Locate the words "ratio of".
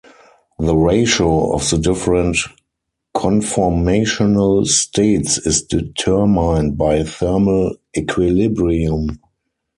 0.75-1.69